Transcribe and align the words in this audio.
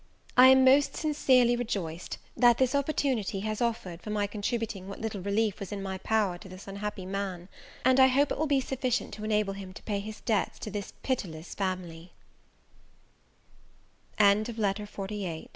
I 0.35 0.47
am 0.47 0.65
most 0.65 0.97
sincerely 0.97 1.55
rejoiced, 1.55 2.17
that 2.35 2.57
this 2.57 2.73
opportunity 2.73 3.41
has 3.41 3.61
offered 3.61 4.01
for 4.01 4.09
my 4.09 4.25
contributing 4.25 4.87
what 4.87 4.99
little 4.99 5.21
relief 5.21 5.59
was 5.59 5.71
in 5.71 5.83
my 5.83 5.99
power 5.99 6.39
to 6.39 6.49
this 6.49 6.67
unhappy 6.67 7.05
man; 7.05 7.49
and 7.85 7.99
I 7.99 8.07
hope 8.07 8.31
it 8.31 8.39
will 8.39 8.47
be 8.47 8.61
sufficient 8.61 9.13
to 9.13 9.23
enable 9.23 9.53
him 9.53 9.73
to 9.73 9.83
pay 9.83 9.99
his 9.99 10.19
debts 10.21 10.57
to 10.61 10.71
this 10.71 10.93
pitiless 11.03 11.53
family. 11.53 12.13
LETTER 14.19 14.53
XLIX. 14.53 14.55
MR. 14.55 14.55
VILLARS 14.55 14.87
TO 14.95 15.03
EVELINA. 15.13 15.47